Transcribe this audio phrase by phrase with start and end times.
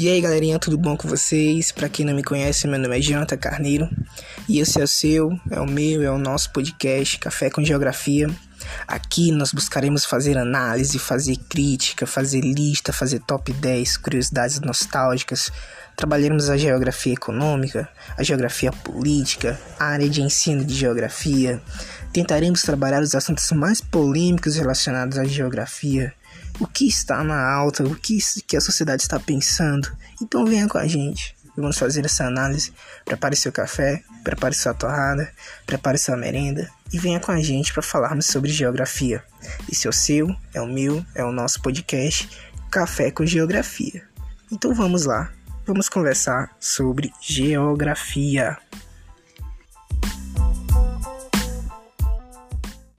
[0.00, 1.70] E aí galerinha, tudo bom com vocês?
[1.70, 3.86] Para quem não me conhece, meu nome é Jonathan Carneiro
[4.48, 8.26] e esse é o seu, é o meu, é o nosso podcast Café com Geografia.
[8.86, 15.50] Aqui nós buscaremos fazer análise, fazer crítica, fazer lista, fazer top 10, curiosidades nostálgicas.
[15.96, 21.60] Trabalharemos a geografia econômica, a geografia política, a área de ensino de geografia.
[22.12, 26.12] Tentaremos trabalhar os assuntos mais polêmicos relacionados à geografia
[26.60, 29.90] o que está na alta, o que, que a sociedade está pensando.
[30.20, 31.34] Então venha com a gente.
[31.56, 32.72] Vamos fazer essa análise.
[33.04, 35.30] Prepare seu café, prepare sua torrada,
[35.66, 39.22] prepare sua merenda e venha com a gente para falarmos sobre geografia.
[39.70, 42.28] Esse é o seu, é o meu, é o nosso podcast
[42.70, 44.02] Café com Geografia.
[44.50, 45.32] Então vamos lá,
[45.66, 48.56] vamos conversar sobre geografia.